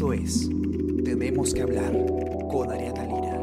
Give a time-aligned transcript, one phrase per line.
[0.00, 0.48] Es
[1.04, 1.92] Tenemos que hablar
[2.50, 3.42] con Ariana Lira.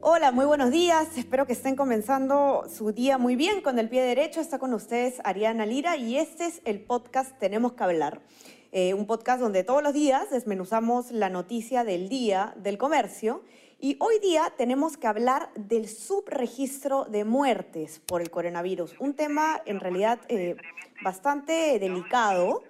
[0.00, 1.18] Hola, muy buenos días.
[1.18, 4.40] Espero que estén comenzando su día muy bien con el pie derecho.
[4.40, 8.22] Está con ustedes Ariana Lira y este es el podcast Tenemos que hablar.
[8.70, 13.42] Eh, un podcast donde todos los días desmenuzamos la noticia del día del comercio
[13.84, 19.60] y hoy día tenemos que hablar del subregistro de muertes por el coronavirus, un tema
[19.66, 20.56] en realidad eh,
[21.02, 22.62] bastante delicado.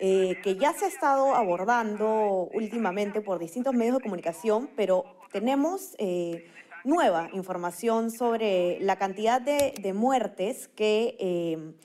[0.00, 5.94] eh, que ya se ha estado abordando últimamente por distintos medios de comunicación, pero tenemos
[5.98, 6.50] eh,
[6.82, 11.76] nueva información sobre la cantidad de, de muertes que,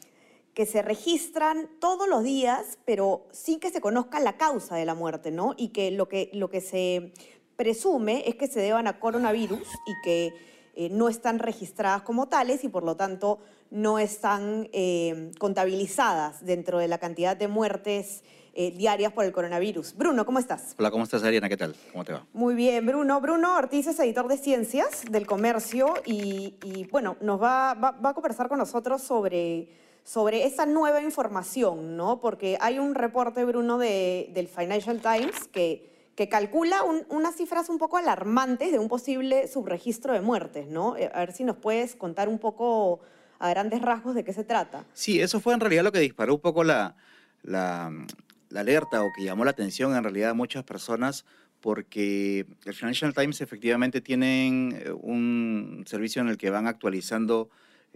[0.56, 4.96] que se registran todos los días, pero sin que se conozca la causa de la
[4.96, 5.54] muerte, ¿no?
[5.56, 7.14] Y que lo que, lo que se
[7.60, 10.34] presume es que se deban a coronavirus y que
[10.78, 16.80] eh, no están registradas como tales y por lo tanto no están eh, contabilizadas dentro
[16.80, 19.94] de la cantidad de muertes eh, diarias por el coronavirus.
[19.98, 20.74] Bruno, ¿cómo estás?
[20.80, 21.50] Hola, ¿cómo estás, Ariana?
[21.50, 21.76] ¿Qué tal?
[21.92, 22.26] ¿Cómo te va?
[22.32, 23.20] Muy bien, Bruno.
[23.20, 28.12] Bruno Ortiz es editor de ciencias del comercio y, y, bueno, nos va, va, va
[28.12, 29.68] a conversar con nosotros sobre,
[30.06, 32.22] sobre esa nueva información, ¿no?
[32.22, 35.89] Porque hay un reporte, Bruno, de, del Financial Times que,
[36.20, 40.98] que calcula un- unas cifras un poco alarmantes de un posible subregistro de muertes, ¿no?
[40.98, 43.00] Eh, A ver si nos puedes contar un poco
[43.40, 44.84] a grandes rasgos de qué se trata.
[44.92, 46.98] Sí, eso fue en realidad lo que disparó un poco la,
[47.42, 47.90] la,
[48.54, 51.24] alerta o que llamó la atención en realidad a muchas personas
[51.62, 57.50] porque el Financial Times efectivamente tienen eh, un servicio en el que van actualizando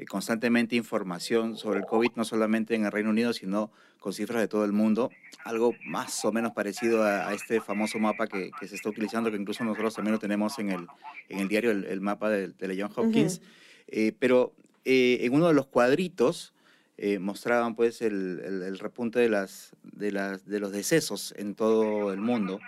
[0.07, 4.47] constantemente información sobre el COVID, no solamente en el Reino Unido, sino con cifras de
[4.47, 5.11] todo el mundo.
[5.45, 9.29] Algo más o menos parecido a, a este famoso mapa que, que se está utilizando,
[9.31, 10.87] que incluso nosotros también lo tenemos en el,
[11.29, 13.41] en el diario, el, el mapa de, de la Johns Hopkins.
[13.87, 14.53] Eh, pero
[14.85, 16.53] eh, en uno de los cuadritos
[16.97, 21.55] eh, mostraban pues el, el- el repunte de, las, de, las, de los decesos en
[21.55, 22.59] todo el mundo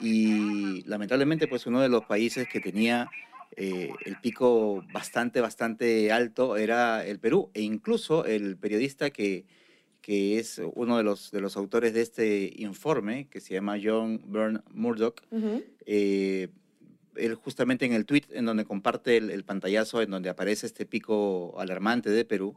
[0.00, 3.08] y lamentablemente pues uno de los países que tenía
[3.56, 9.46] eh, el pico bastante, bastante alto era el Perú e incluso el periodista que,
[10.00, 14.22] que es uno de los, de los autores de este informe, que se llama John
[14.26, 15.22] Byrne Murdoch,
[15.86, 16.48] eh,
[17.16, 20.86] él justamente en el tweet en donde comparte el, el pantallazo en donde aparece este
[20.86, 22.54] pico alarmante de Perú,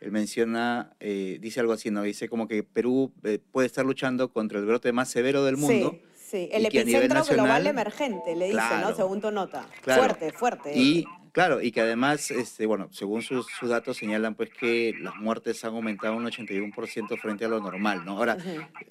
[0.00, 2.02] él menciona, eh, dice algo así, ¿no?
[2.02, 3.12] Dice como que Perú
[3.50, 5.92] puede estar luchando contra el brote más severo del mundo.
[5.92, 6.48] Sí, sí.
[6.52, 8.94] El epicentro global emergente, le dice, ¿no?
[8.94, 9.66] Según tu nota.
[9.82, 10.02] Claro.
[10.02, 10.72] Fuerte, fuerte.
[10.74, 15.14] Y claro, y que además, este, bueno, según sus, sus datos señalan pues que las
[15.16, 18.16] muertes han aumentado un 81% frente a lo normal, ¿no?
[18.18, 18.36] Ahora,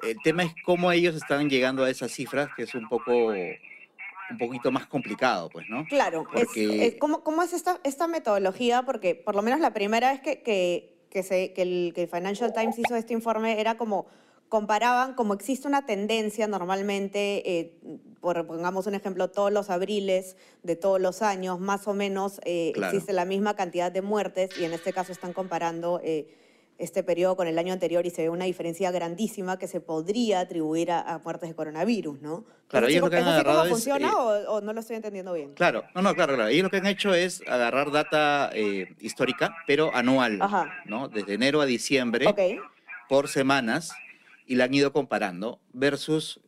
[0.03, 4.37] el tema es cómo ellos están llegando a esas cifras, que es un poco, un
[4.39, 5.85] poquito más complicado, pues, ¿no?
[5.85, 8.83] Claro, es- Porque- es- ¿cómo, cómo es esta, esta metodología?
[8.83, 12.07] Porque por lo menos la primera vez que, que, que, se, que, el, que el
[12.09, 14.05] Financial Times hizo este informe era como
[14.49, 17.73] comparaban como existe una tendencia normalmente, eh,
[18.21, 22.71] por, pongamos un ejemplo, todos los abriles de todos los años, más o menos eh,
[22.73, 22.93] Claro.
[22.93, 26.27] existe la misma cantidad de muertes y en este caso están comparando eh,
[26.77, 30.41] este periodo con el año anterior y se ve una diferencia grandísima que se podría
[30.41, 32.43] atribuir a, a muertes de coronavirus, ¿no?
[32.67, 34.97] Claro, ¿Es ellos lo que han cómo agarrado es, funciona o, o no lo estoy
[34.97, 35.53] entendiendo bien?
[35.53, 36.49] Claro, no, no, claro, claro.
[36.49, 38.51] Ellos lo que han hecho es agarrar data
[38.99, 40.69] histórica, pero anual, Ajá.
[40.85, 41.07] ¿no?
[41.07, 42.25] Desde enero a diciembre,
[43.07, 43.93] por semanas,
[44.45, 46.39] y la han ido comparando versus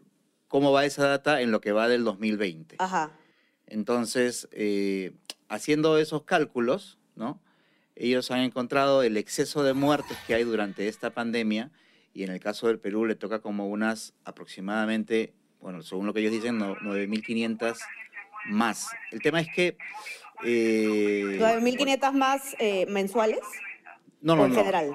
[0.48, 2.76] cómo va esa data en lo que va del 2020.
[2.80, 3.12] ajá,
[3.66, 5.14] Entonces, eh,
[5.50, 7.42] haciendo esos cálculos, ¿no?
[7.96, 11.72] Ellos han encontrado el exceso de muertes que hay durante esta pandemia
[12.14, 16.20] y en el caso del Perú le toca como unas aproximadamente, bueno, según lo que
[16.22, 17.78] ellos dicen, no- 9.500
[18.50, 18.88] más.
[19.12, 19.78] El tema es que...
[20.44, 23.42] eh, 9.500 más eh, mensuales
[24.22, 24.58] no, o no, en no.
[24.60, 24.92] general.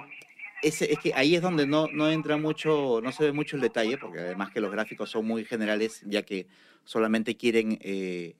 [0.62, 3.62] Ese- es que ahí es donde no, no entra mucho, no se ve mucho el
[3.62, 6.46] detalle, porque además que los gráficos son muy generales, ya que
[6.84, 8.36] solamente quieren eh,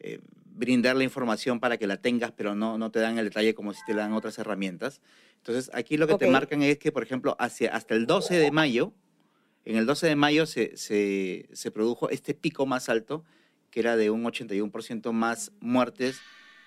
[0.00, 3.54] eh, brindar la información para que la tengas, pero no, no te dan el detalle
[3.54, 5.00] como si te dan otras herramientas.
[5.38, 8.50] Entonces, aquí lo que te marcan es que, por ejemplo, hacia, hasta el 12 de
[8.52, 8.92] mayo,
[9.64, 13.24] en el 12 de mayo se, se, se produjo este pico más alto,
[13.70, 16.20] que era de un 81% más muertes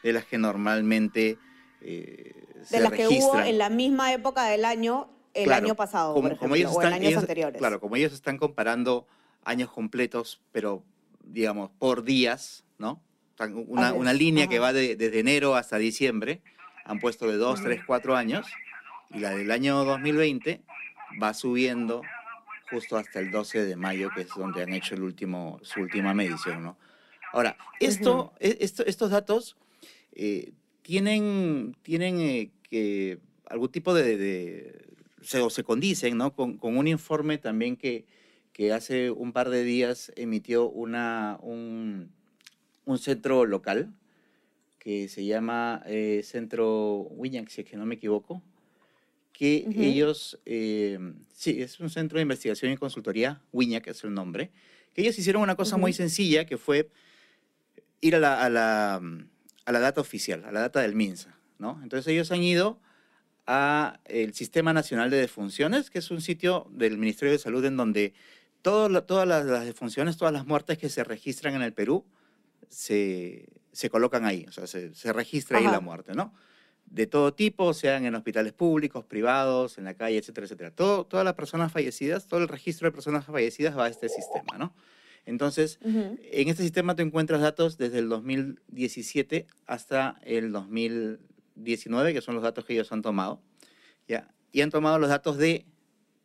[0.03, 1.37] de las que normalmente
[1.81, 2.33] eh,
[2.69, 6.23] De las que hubo en la misma época del año, el Claro, año pasado, como,
[6.23, 7.57] por ejemplo, como ellos o en años ellos- anteriores.
[7.59, 9.07] Claro, como ellos están comparando
[9.43, 10.83] años completos, pero
[11.23, 13.01] digamos por días, ¿no?
[13.67, 16.41] Una, una línea que va de- desde enero hasta diciembre,
[16.85, 17.63] han puesto de 2, Ujú.
[17.69, 18.47] 3, 4 años,
[19.11, 20.63] y la del año 2020
[21.21, 22.01] va subiendo
[22.71, 26.13] justo hasta el 12 de mayo, que es donde han hecho el último, su última
[26.13, 26.77] medición, ¿no?
[27.31, 29.55] Ahora, esto, e- esto- estos datos
[30.13, 34.87] eh, tienen, tienen eh, que algún tipo de, de-
[35.21, 36.33] se, o se condicen, ¿no?
[36.35, 38.05] Con, con un informe también que,
[38.53, 42.11] que hace un par de días emitió una, un,
[42.85, 43.93] un centro local
[44.79, 48.41] que se llama eh, Centro Wiñac, si es que no me equivoco,
[49.33, 49.81] que Ujú.
[49.81, 50.97] ellos, eh,
[51.33, 54.51] sí, es un centro de investigación y consultoría, Wiñac es el nombre,
[54.93, 55.97] que ellos hicieron una cosa muy Ujú.
[55.97, 56.89] sencilla que fue
[58.01, 58.95] ir a la, a la,
[59.65, 61.80] a la data oficial, a la data del MINSA, ¿no?
[61.83, 62.80] Entonces ellos han ido
[63.45, 67.77] a el Sistema Nacional de Defunciones, que es un sitio del Ministerio de Salud en
[67.77, 68.13] donde
[68.62, 72.06] todo todas las, las defunciones, todas las muertes que se registran en el Perú
[72.69, 76.33] se, se colocan ahí, o sea, se, se registra ahí la muerte, ¿no?
[76.86, 80.71] De todo tipo, sean en hospitales públicos, privados, en la calle, etcétera, etcétera.
[80.71, 84.57] Todo, todas las personas fallecidas, todo el registro de personas fallecidas va a este sistema,
[84.57, 84.74] ¿no?
[85.25, 90.54] Entonces, en este sistema tú encuentras datos desde el 2017 hasta el
[91.57, 93.42] 2019, que son los datos que ellos han tomado,
[94.07, 94.27] ¿ya?
[94.51, 95.65] Y han tomado los datos de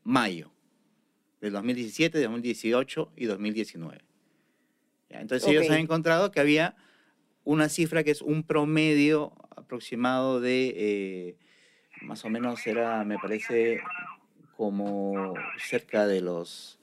[0.04, 0.52] mayo,
[1.40, 4.04] del 2017, de 2018 y 2019.
[5.10, 5.20] ¿ya?
[5.20, 5.72] Entonces ellos Ok.
[5.72, 6.76] han encontrado que había
[7.44, 11.36] una cifra que es un promedio aproximado de, eh,
[12.02, 13.80] más o menos era, me parece,
[14.56, 16.78] como cerca de los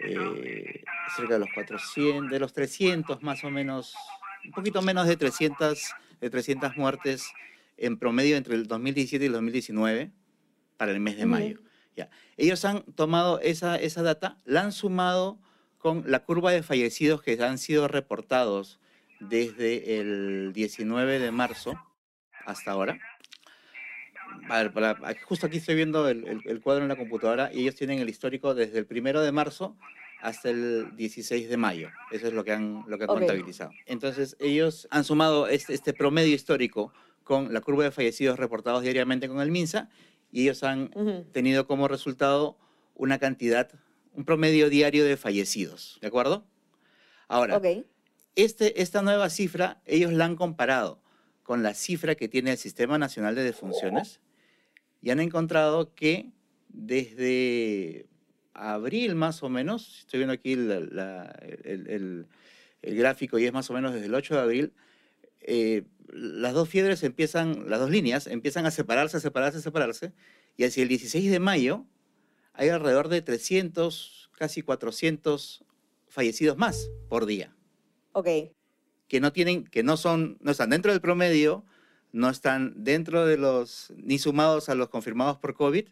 [0.00, 0.84] eh,
[1.16, 3.94] cerca de los 400, de los 300 más o menos,
[4.44, 7.28] un poquito menos de 300, de 300 muertes
[7.78, 10.12] en promedio entre el 2017 y el 2019
[10.76, 11.60] para el mes de mayo.
[11.96, 12.10] Ya.
[12.36, 15.40] Ellos han tomado esa, esa data, la han sumado
[15.78, 18.78] con la curva de fallecidos que han sido reportados
[19.20, 21.74] desde el 19 de marzo
[22.46, 22.98] hasta ahora.
[24.48, 27.60] A ver, para- justo aquí estoy viendo el, el- el cuadro en la computadora y
[27.62, 29.76] ellos tienen el histórico desde el primero de marzo
[30.20, 31.90] hasta el 16 de mayo.
[32.10, 33.18] Eso es lo que han, lo que han Ok.
[33.18, 33.70] contabilizado.
[33.86, 36.92] Entonces, ellos han sumado este, este promedio histórico
[37.28, 39.90] con la curva de fallecidos reportados diariamente con el MINSA
[40.32, 41.26] y ellos han Ujú.
[41.30, 42.56] tenido como resultado
[42.94, 43.68] una cantidad,
[44.14, 45.98] un promedio diario de fallecidos.
[46.00, 46.46] ¿De acuerdo?
[47.28, 47.66] Ahora, Ok.
[48.34, 51.02] este, esta nueva cifra, ellos la han comparado
[51.42, 54.20] con la cifra que tiene el Sistema Nacional de Defunciones
[55.02, 56.30] y han encontrado que
[56.70, 58.06] desde
[58.54, 62.26] abril más o menos, estoy viendo aquí la- la- el, el-
[62.80, 64.72] el gráfico y es más o menos desde el 8 de abril,
[65.40, 70.12] eh, las dos fiebres empiezan, las dos líneas empiezan a separarse, a separarse, a separarse,
[70.56, 71.86] y hacia el 16 de mayo
[72.54, 75.64] hay alrededor de 300, casi 400
[76.08, 77.54] fallecidos más por día
[78.12, 78.28] Ok.
[79.06, 81.64] que no tienen, que no son, no están dentro del promedio,
[82.12, 85.88] no están dentro de los, ni sumados a los confirmados por COVID,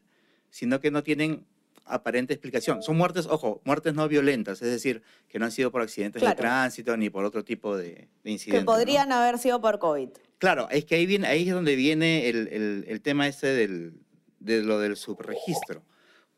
[0.51, 1.47] sino que no tienen
[1.87, 2.83] aparente explicación.
[2.83, 6.35] Son muertes, ojo, muertes no violentas, es decir, que no han sido por accidentes Claro.
[6.37, 8.65] de tránsito ni por otro tipo de, de Que incidentes.
[8.67, 8.73] ¿no?
[8.73, 10.09] podrían haber sido por COVID.
[10.39, 13.95] Claro, es que ahí, viene, ahí es donde viene el, el- el tema este del,
[14.41, 15.83] de lo del subregistro.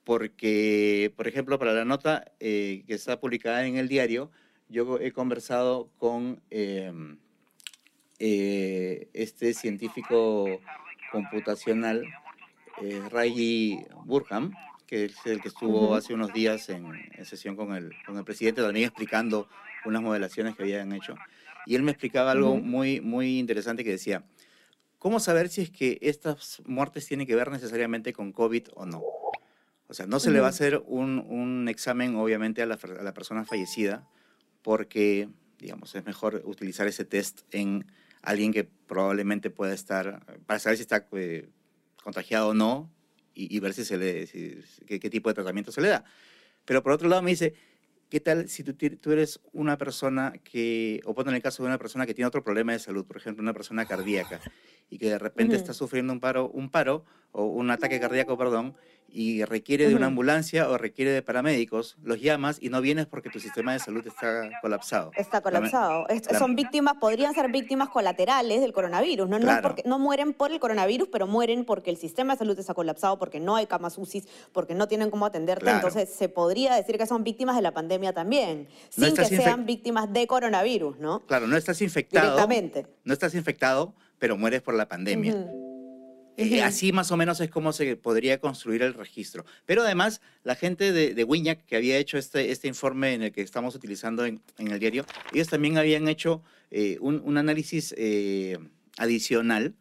[0.04, 4.30] Porque, por ejemplo, para la nota eh, que está publicada en el diario,
[4.70, 6.92] yo he conversado con eh,
[8.18, 10.46] eh, este científico
[11.12, 12.04] computacional,
[12.82, 14.52] eh, Raji Burham,
[14.88, 18.24] que es el que estuvo hace unos días en, en sesión con el, con el
[18.24, 19.48] presidente, también explicando
[19.84, 21.14] unas modelaciones que habían hecho.
[21.66, 24.24] Y él me explicaba algo muy, muy interesante que decía,
[24.98, 29.02] ¿cómo saber si es que estas muertes tienen que ver necesariamente con COVID o no?
[29.86, 33.02] O sea, no se le va a hacer un, un examen, obviamente, a la, a
[33.02, 34.08] la persona fallecida,
[34.62, 37.86] porque, digamos, es mejor utilizar ese test en
[38.22, 41.48] alguien que probablemente pueda estar, para saber si está eh,
[42.02, 42.90] contagiado o no,
[43.38, 46.04] y, y ver si se le, si- qué, qué tipo de tratamiento se le da.
[46.64, 47.54] Pero por otro lado me dice,
[48.10, 51.68] ¿qué tal si tú, tú eres una persona que, o pongo en el caso de
[51.68, 54.42] una persona que tiene otro problema de salud, por ejemplo, una persona cardíaca,
[54.90, 58.74] y que de repente está sufriendo un paro, un paro, o un ataque cardíaco, perdón,
[59.10, 63.30] y requiere de una ambulancia o requiere de paramédicos, los llamas y no vienes porque
[63.30, 65.12] tu sistema de salud está colapsado.
[65.16, 66.06] Está colapsado.
[66.38, 69.26] Son víctimas, podrían ser víctimas colaterales del coronavirus.
[69.26, 69.62] No, no, es Claro.
[69.62, 73.18] porque, no mueren por el coronavirus, pero mueren porque el sistema de salud está colapsado,
[73.18, 75.62] porque no hay camas UCI, porque no tienen cómo atenderte.
[75.64, 75.78] Claro.
[75.78, 79.64] Entonces, se podría decir que son víctimas de la pandemia también, No sin que sean
[79.64, 81.20] víctimas de coronavirus, ¿no?
[81.20, 82.26] Claro, no estás infectado.
[82.26, 82.86] Directamente.
[83.04, 85.34] No estás infectado, pero mueres por la pandemia.
[85.34, 85.67] Ujú.
[86.38, 89.44] Eh, así más o menos es como se podría construir el registro.
[89.66, 93.32] Pero además, la gente de, de Wiñac, que había hecho este, este informe en el
[93.32, 97.92] que estamos utilizando en, en el diario, ellos también habían hecho eh, un, un análisis
[97.98, 98.56] eh,
[98.98, 99.74] adicional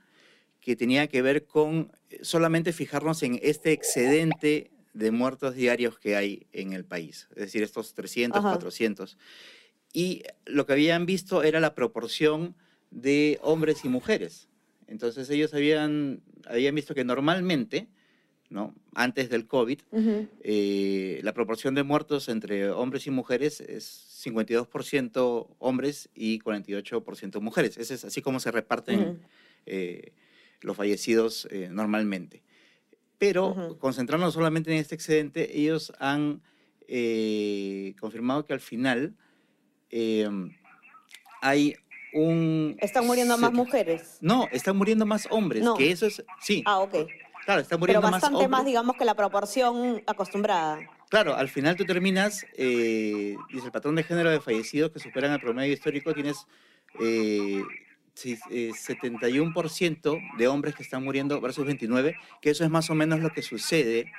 [0.59, 1.91] que tenía que ver con
[2.23, 7.61] solamente fijarnos en este excedente de muertos diarios que hay en el país, es decir,
[7.61, 8.49] estos 300, Ajá.
[8.49, 9.15] 400.
[9.93, 12.55] Y lo que habían visto era la proporción
[12.89, 14.49] de hombres y mujeres
[14.87, 17.87] Entonces ellos habían, habían visto que normalmente,
[18.49, 18.73] ¿no?
[18.95, 19.79] antes del COVID,
[20.41, 27.77] eh, la proporción de muertos entre hombres y mujeres es 52% hombres y 48% mujeres.
[27.77, 29.19] Ese es así como se reparten
[29.65, 30.13] eh,
[30.61, 32.43] los fallecidos eh, normalmente.
[33.17, 33.77] Pero Ujú.
[33.77, 36.41] concentrándonos solamente en este excedente, ellos han
[37.99, 39.17] confirmado que al final
[41.41, 41.75] hay
[42.17, 42.75] un...
[42.79, 44.17] Están muriendo más mujeres.
[44.21, 45.75] No, están muriendo más hombres, No.
[45.75, 46.23] que eso es...
[46.41, 46.93] Sí, Ah, ok.
[47.45, 48.49] claro, están Pero muriendo más bastante hombres.
[48.49, 50.79] más, digamos, que la proporción acostumbrada.
[51.09, 55.31] Claro, al final tú terminas, eh, dice el patrón de género de fallecidos que superan
[55.31, 56.45] el promedio histórico, tienes
[56.99, 57.61] eh,
[58.13, 62.95] sí, eh, 71% de hombres que están muriendo versus 29, que eso es más o
[62.95, 64.11] menos lo que sucede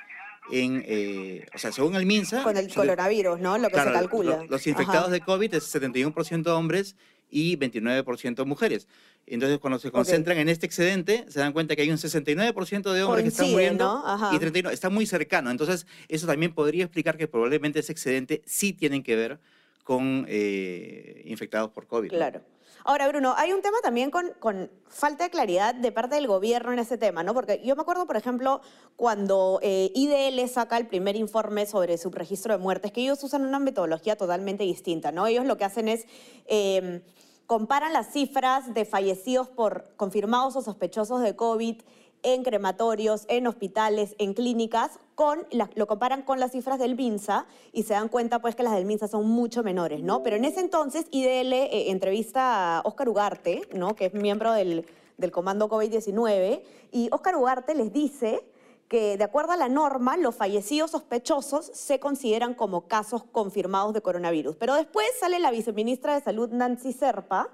[0.51, 3.57] en, eh, o sea, según el MINSA, Con el coronavirus, ¿no?
[3.59, 4.37] Lo que claro, se calcula.
[4.37, 5.11] lo- los infectados Ajá.
[5.11, 6.95] de COVID es 71% hombres
[7.29, 8.87] y 29% mujeres.
[9.25, 13.03] Entonces, cuando se concentran en este excedente, se dan cuenta que hay un 69% de
[13.03, 14.35] hombres que están muriendo ¿no?
[14.35, 15.51] Y 39, está muy cercano.
[15.51, 19.39] Entonces, eso también podría explicar que probablemente ese excedente sí tienen que ver
[19.83, 22.11] con eh, infectados por COVID.
[22.11, 22.58] ¿no?
[22.83, 26.71] Ahora, Bruno, hay un tema también con, con falta de claridad de parte del gobierno
[26.73, 27.33] en ese tema, ¿no?
[27.33, 28.61] Porque yo me acuerdo, por ejemplo,
[28.95, 33.43] cuando eh, IDL saca el primer informe sobre su registro de muertes, que ellos usan
[33.45, 35.27] una metodología totalmente distinta, ¿no?
[35.27, 36.05] Ellos lo que hacen es...
[36.45, 37.03] eh,
[37.49, 41.81] comparan las cifras de fallecidos por confirmados o sospechosos de COVID
[42.23, 47.83] en crematorios, en hospitales, en clínicas, con lo comparan con las cifras del MINSA y
[47.83, 50.23] se dan cuenta pues que las del MINSA son mucho menores, ¿no?
[50.23, 53.95] Pero en ese entonces IDL eh, entrevista a Óscar Ugarte, ¿no?
[53.95, 54.85] Que es miembro del,
[55.17, 56.61] del Comando COVID-19,
[56.91, 58.43] y Óscar Ugarte les dice
[58.89, 64.01] que de acuerdo a la norma, los fallecidos sospechosos se consideran como casos confirmados de
[64.01, 64.55] coronavirus.
[64.55, 67.49] Pero después sale la viceministra de Salud, Nancy Serpa,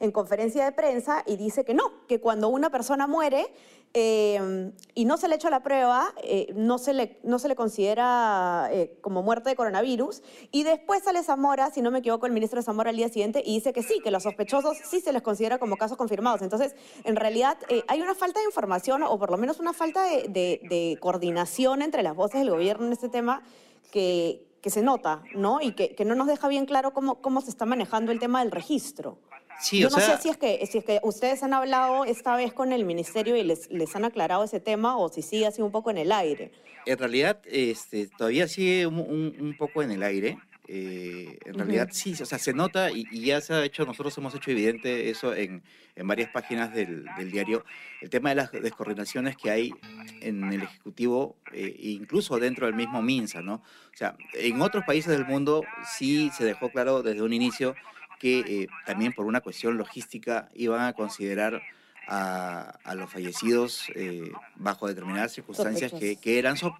[0.00, 3.52] en conferencia de prensa y dice que no, que cuando una persona muere
[3.92, 7.48] eh, y no se le ha hecho la prueba, eh, no, se le, no se
[7.48, 10.22] le considera eh, como muerte de coronavirus.
[10.52, 13.42] Y después sale Zamora, si no me equivoco, el ministro de Zamora al día siguiente
[13.44, 16.42] y dice que sí, que los sospechosos sí se les considera como casos confirmados.
[16.42, 20.04] Entonces, en realidad, eh, hay una falta de información o por lo menos una falta
[20.04, 23.42] de, coordinación entre las voces del gobierno en este tema
[23.90, 25.60] que, que se nota, ¿no?
[25.60, 28.40] Y que, que no nos deja bien claro cómo, cómo se está manejando el tema
[28.40, 29.18] del registro.
[29.60, 32.04] Sí, Yo o no sea, sé si es, que, si es que ustedes han hablado
[32.04, 35.46] esta vez con el ministerio y les, les han aclarado ese tema o si sigue
[35.46, 36.50] así un poco en el aire.
[36.86, 40.38] en realidad este, todavía sigue un, un- un poco en el aire.
[40.72, 41.94] Eh, en realidad Ujú.
[41.94, 45.10] sí, o sea, se nota y, y ya se ha hecho, nosotros hemos hecho evidente
[45.10, 45.64] eso en,
[45.96, 47.64] en varias páginas del, del diario,
[48.00, 49.72] el tema de las descoordinaciones que hay
[50.20, 53.54] en el Ejecutivo, eh, incluso dentro del mismo MINSA, ¿no?
[53.56, 55.64] O sea, en otros países del mundo
[55.98, 57.74] sí se dejó claro desde un inicio
[58.20, 61.60] que eh, también por una cuestión logística iban a considerar
[62.06, 66.76] a, a los fallecidos eh, bajo determinadas circunstancias que, eran so-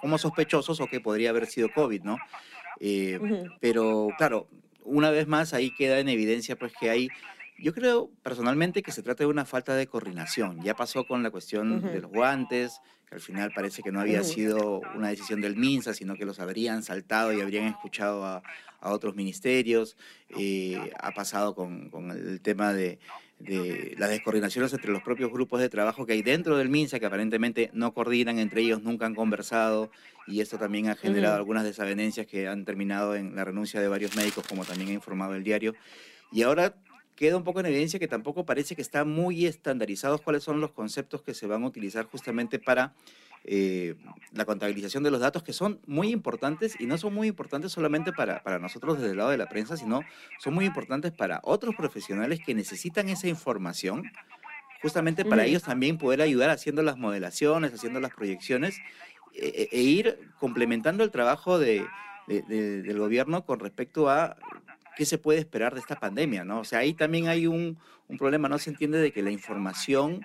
[0.00, 2.18] como sospechosos o que podría haber sido COVID, ¿no?
[2.80, 3.18] Eh,
[3.60, 4.48] pero claro,
[4.84, 7.08] una vez más ahí queda en evidencia pues que hay,
[7.58, 10.62] yo creo personalmente que se trata de una falta de coordinación.
[10.62, 14.22] Ya pasó con la cuestión de los guantes, que al final parece que no había
[14.24, 18.42] sido una decisión del MINSA, sino que los habrían saltado y habrían escuchado a,
[18.80, 19.96] a otros ministerios.
[20.36, 22.98] Eh, ha pasado con, con el tema de,
[23.38, 27.06] de las descoordinaciones entre los propios grupos de trabajo que hay dentro del MINSA, que
[27.06, 29.90] aparentemente no coordinan entre ellos, nunca han conversado,
[30.26, 34.16] y esto también ha generado algunas desavenencias que han terminado en la renuncia de varios
[34.16, 35.74] médicos, como también ha informado el diario.
[36.32, 36.74] Y ahora
[37.16, 40.70] queda un poco en evidencia que tampoco parece que están muy estandarizados cuáles son los
[40.72, 42.94] conceptos que se van a utilizar justamente para
[43.44, 43.94] eh,
[44.32, 48.12] la contabilización de los datos, que son muy importantes y no son muy importantes solamente
[48.12, 50.02] para, para nosotros desde el lado de la prensa, sino
[50.38, 54.02] son muy importantes para otros profesionales que necesitan esa información,
[54.82, 58.78] justamente para ellos también poder ayudar haciendo las modelaciones, haciendo las proyecciones
[59.34, 61.86] e, e ir complementando el trabajo de,
[62.26, 64.36] de- de- del gobierno con respecto a
[64.96, 66.60] qué se puede esperar de esta pandemia, ¿no?
[66.60, 70.22] O sea, ahí también hay un, un problema, no se entiende de que la información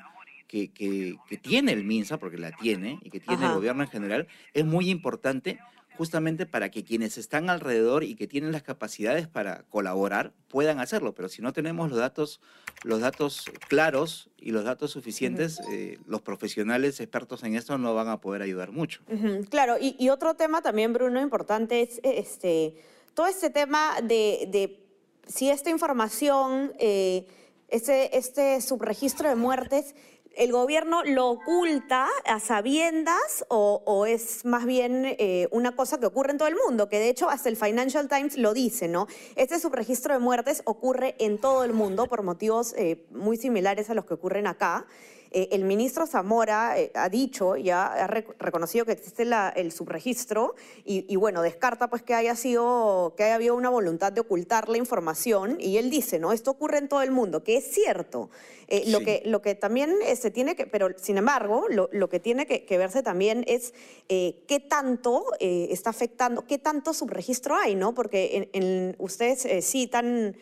[0.47, 3.51] que, que- que tiene el MINSA, porque la tiene, y que tiene Ajá.
[3.51, 5.59] el gobierno en general, es muy importante
[5.97, 11.13] justamente para que quienes están alrededor y que tienen las capacidades para colaborar puedan hacerlo.
[11.13, 12.39] Pero si no tenemos los datos,
[12.83, 18.07] los datos claros y los datos suficientes, eh, los profesionales expertos en esto no van
[18.07, 19.01] a poder ayudar mucho.
[19.49, 22.75] Claro, y, y otro tema también, Bruno, importante es este,
[23.13, 24.79] todo este tema de,
[25.27, 27.27] si esta información, eh,
[27.67, 29.95] este, este subregistro de muertes,
[30.35, 36.05] ¿El gobierno lo oculta a sabiendas o, o es más bien eh, una cosa que
[36.05, 36.87] ocurre en todo el mundo?
[36.87, 39.07] Que de hecho hasta el Financial Times lo dice, ¿no?
[39.35, 43.93] Este subregistro de muertes ocurre en todo el mundo por motivos eh, muy similares a
[43.93, 44.85] los que ocurren acá.
[45.33, 49.71] Eh, el ministro Zamora eh, ha dicho, ya ha rec- reconocido que existe la- el
[49.71, 54.19] subregistro y, y, bueno, descarta pues que haya sido, que haya habido una voluntad de
[54.19, 56.33] ocultar la información y él dice, ¿no?
[56.33, 58.29] Esto ocurre en todo el mundo, que es cierto.
[58.67, 62.19] Eh, lo, que, lo que también se tiene que, pero sin embargo, lo, lo que
[62.19, 63.73] tiene que, que verse también es
[64.09, 67.93] qué tanto está afectando, qué tanto subregistro hay, ¿no?
[67.93, 70.35] Porque en, en- ustedes citan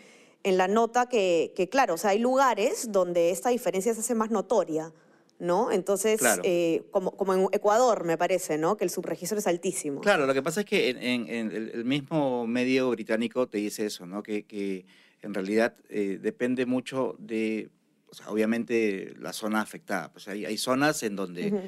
[0.43, 4.15] en la nota que, que, claro, o sea, hay lugares donde esta diferencia se hace
[4.15, 4.93] más notoria,
[5.39, 5.71] ¿no?
[5.71, 6.41] Entonces, Claro.
[6.45, 8.77] eh, como, como en Ecuador, me parece, ¿no?
[8.77, 10.01] Que el subregistro es altísimo.
[10.01, 13.85] Claro, lo que pasa es que en, en- en el, mismo medio británico te dice
[13.85, 14.23] eso, ¿no?
[14.23, 14.85] Que, que
[15.21, 17.69] en realidad eh, depende mucho de,
[18.09, 20.11] o sea, obviamente la zona afectada.
[20.11, 21.61] Pues hay, hay zonas en donde, Ujú.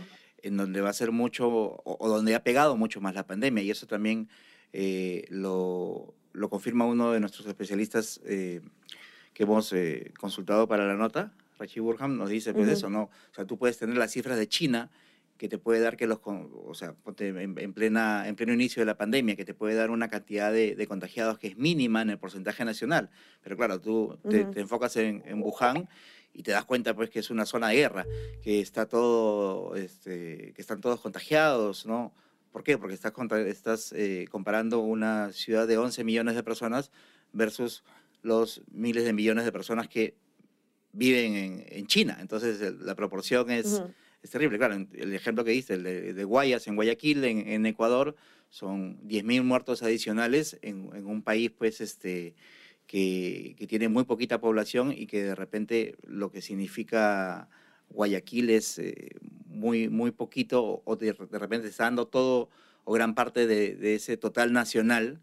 [0.43, 3.63] en donde va a ser mucho, o, o donde ha pegado mucho más la pandemia,
[3.63, 4.29] y eso también
[4.73, 8.61] eh, lo, lo confirma uno de nuestros especialistas eh,
[9.33, 13.03] que hemos eh, consultado para la nota, Rachi Burham, nos dice pues eso, ¿no?
[13.03, 14.89] O sea, tú puedes tener las cifras de China
[15.38, 18.85] que te puede dar que los, o sea, en, en plena, en pleno inicio de
[18.85, 22.11] la pandemia, que te puede dar una cantidad de, de contagiados que es mínima en
[22.11, 23.09] el porcentaje nacional.
[23.41, 25.88] Pero claro, tú te enfocas en, en Wuhan
[26.33, 28.05] y te das cuenta pues que es una zona de guerra,
[28.43, 32.13] que está todo, este, que están todos contagiados, ¿no?
[32.51, 32.77] ¿Por qué?
[32.77, 36.91] Porque estás, contra- estás eh, comparando una ciudad de 11 millones de personas
[37.31, 37.84] versus
[38.24, 40.15] los miles de millones de personas que
[40.91, 42.17] viven en, en China.
[42.20, 43.91] Entonces el- la proporción es, Ujú.
[44.22, 44.58] es terrible.
[44.58, 48.15] Claro, el ejemplo que diste, el de, de Guayas, en Guayaquil, en, en Ecuador,
[48.50, 52.36] son 10.000 muertos adicionales en, en un país pues este
[52.86, 57.48] que, que tiene muy poquita población y que de repente lo que significa
[57.93, 59.12] Guayaquil es eh,
[59.45, 62.50] muy, muy poquito o de, repente está dando todo
[62.83, 65.21] o gran parte de, ese total nacional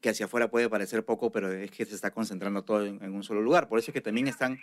[0.00, 3.22] que hacia afuera puede parecer poco, pero es que se está concentrando todo en, un
[3.22, 3.68] solo lugar.
[3.68, 4.58] Por eso es que también están,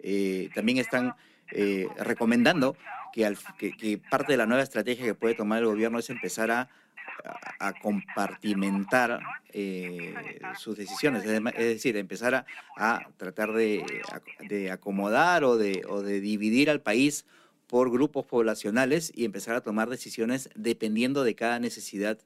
[0.00, 1.14] eh, también están
[1.52, 2.76] eh, recomendando
[3.12, 6.68] que parte de la nueva estrategia que puede tomar el gobierno es empezar a,
[7.24, 9.20] a- a compartimentar
[9.56, 14.02] eh, sus decisiones, es, decir, empezar a, a tratar de,
[14.44, 17.24] de acomodar o de, o de dividir al país
[17.68, 22.18] por grupos poblacionales y empezar a tomar decisiones dependiendo de cada necesidad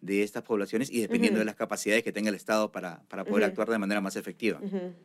[0.00, 3.44] de estas poblaciones y dependiendo de las capacidades que tenga el Estado para, para poder
[3.44, 4.60] actuar de manera más efectiva.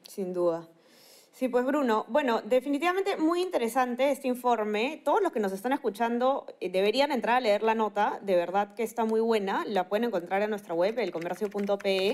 [0.07, 0.69] Sin duda.
[1.35, 5.01] Sí, pues Bruno, bueno, definitivamente muy interesante este informe.
[5.03, 8.73] Todos los que nos están escuchando eh, deberían entrar a leer la nota, de verdad
[8.73, 12.13] que está muy buena, la pueden encontrar en nuestra web, elcomercio.pe.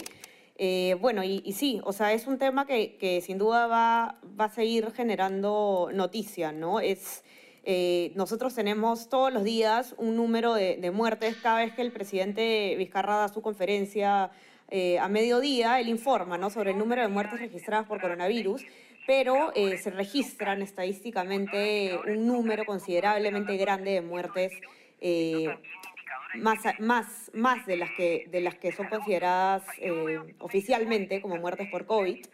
[0.57, 4.91] Eh, bueno, y, sí, o sea, es un tema que, sin duda va, a seguir
[4.91, 6.79] generando noticia, ¿no?
[6.79, 7.23] Es,
[7.63, 12.73] eh, nosotros tenemos todos los días un número de muertes cada vez que el presidente
[12.75, 14.31] Vizcarra da su conferencia
[14.71, 16.49] eh, a mediodía, él informa ¿no?
[16.49, 18.65] sobre el número de muertes registradas por coronavirus,
[19.05, 24.53] pero eh, se registran estadísticamente un número considerablemente grande de muertes,
[25.01, 25.53] eh,
[26.35, 31.69] más, más, más de, las que, de las que son consideradas eh, oficialmente como muertes
[31.69, 32.25] por COVID.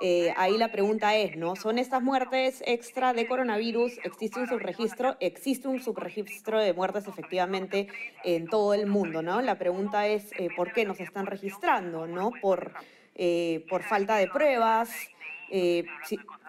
[0.00, 1.56] Eh, ahí la pregunta es, ¿no?
[1.56, 3.98] ¿Son estas muertes extra de coronavirus?
[4.04, 5.16] ¿Existe un subregistro?
[5.20, 7.88] Existe un subregistro de muertes efectivamente
[8.22, 9.40] en todo el mundo, ¿no?
[9.40, 12.30] La pregunta es, eh, ¿por qué no se están registrando, ¿no?
[12.42, 12.72] Por,
[13.14, 14.90] eh, por falta de pruebas,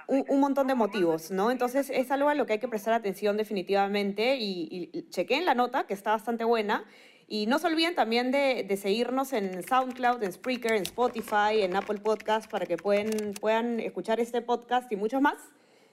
[0.08, 1.52] un, montón de motivos, ¿no?
[1.52, 5.54] Entonces es algo a lo que hay que prestar atención definitivamente y, y, chequeen la
[5.54, 6.86] nota, que está bastante buena.
[7.28, 11.76] Y no se olviden también de, de seguirnos en SoundCloud, en Spreaker, en Spotify, en
[11.76, 15.36] Apple Podcast, para que pueden, puedan escuchar este podcast y muchos más.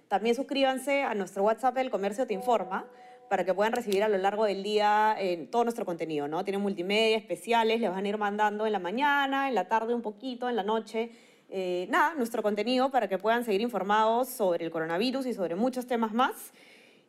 [0.06, 2.86] También suscríbanse a nuestro WhatsApp El Comercio Te Informa
[3.28, 6.44] para que puedan recibir a lo largo del día eh, todo nuestro contenido, ¿no?
[6.44, 10.02] Tienen multimedia, especiales, les van a ir mandando en la mañana, en la tarde un
[10.02, 11.10] poquito, en la noche.
[11.48, 15.86] Eh, nada, nuestro contenido para que puedan seguir informados sobre el coronavirus y sobre muchos
[15.86, 16.52] temas más.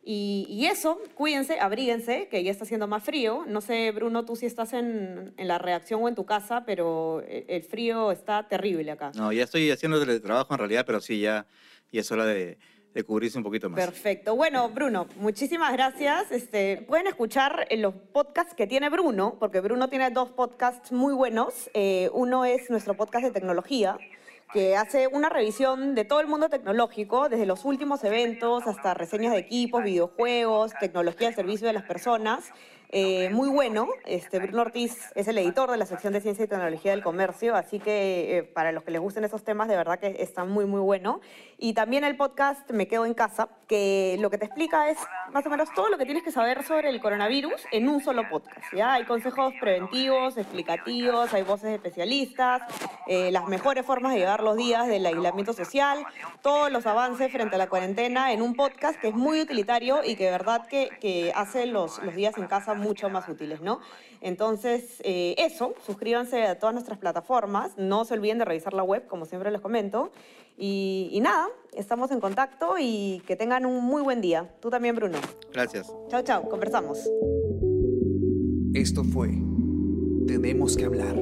[0.08, 3.42] Y, y eso, cuídense, abríguense, que ya está haciendo más frío.
[3.48, 7.22] No sé, Bruno, tú si estás en, en la reacción o en tu casa, pero
[7.22, 9.10] el, el frío está terrible acá.
[9.16, 11.44] No, ya estoy haciendo teletrabajo en realidad, pero sí, ya,
[11.90, 12.56] ya es hora de,
[12.94, 13.80] de cubrirse un poquito más.
[13.84, 14.36] Perfecto.
[14.36, 16.30] Bueno, Bruno, muchísimas gracias.
[16.30, 21.14] Este, pueden escuchar en los podcasts que tiene Bruno, porque Bruno tiene dos podcasts muy
[21.14, 21.68] buenos.
[21.74, 23.98] Eh, uno es nuestro podcast de tecnología,
[24.52, 29.32] que hace una revisión de todo el mundo tecnológico, desde los últimos eventos hasta reseñas
[29.32, 32.52] de equipos, videojuegos, tecnología al servicio de las personas.
[32.90, 33.88] Eh, muy bueno.
[34.04, 37.56] Este, Bruno Ortiz es el editor de la sección de Ciencia y Tecnología del Comercio,
[37.56, 40.66] así que eh, para los que les gusten esos temas, de verdad que está muy,
[40.66, 41.20] muy bueno.
[41.58, 44.98] Y también el podcast Me Quedo en Casa, que lo que te explica es
[45.32, 48.28] más o menos todo lo que tienes que saber sobre el coronavirus en un solo
[48.28, 48.72] podcast.
[48.72, 48.94] ¿ya?
[48.94, 52.62] Hay consejos preventivos, explicativos, hay voces de especialistas,
[53.06, 56.04] eh, las mejores formas de llevar los días del aislamiento social,
[56.42, 60.14] todos los avances frente a la cuarentena en un podcast que es muy utilitario y
[60.14, 63.80] que de verdad que, que hace los, los días en casa mucho más útiles, ¿no?
[64.20, 69.06] Entonces, eh, eso, suscríbanse a todas nuestras plataformas, no se olviden de revisar la web,
[69.06, 70.12] como siempre les comento.
[70.58, 74.50] Y, y nada, estamos en contacto y que tengan un muy buen día.
[74.60, 75.18] Tú también, Bruno.
[75.52, 75.92] Gracias.
[76.08, 76.98] Chao, chao, conversamos.
[78.72, 79.30] Esto fue
[80.26, 81.16] Tenemos que hablar.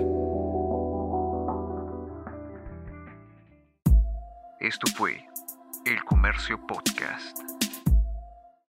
[4.61, 5.29] Esto fue
[5.85, 7.64] El Comercio Podcast.